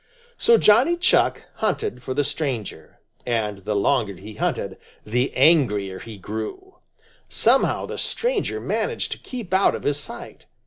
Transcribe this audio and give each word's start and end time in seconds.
So 0.35 0.57
Johnny 0.57 0.97
Chuck 0.97 1.43
hunted 1.57 2.01
for 2.01 2.15
the 2.15 2.23
stranger, 2.23 3.01
and 3.23 3.59
the 3.59 3.75
longer 3.75 4.15
he 4.15 4.33
hunted 4.33 4.79
the 5.05 5.31
angrier 5.35 5.99
he 5.99 6.17
grew. 6.17 6.79
Somehow 7.29 7.85
the 7.85 7.99
stranger 7.99 8.59
managed 8.59 9.11
to 9.11 9.19
keep 9.19 9.53
out 9.53 9.75
of 9.75 9.83
his 9.83 9.99
sight. 9.99 10.47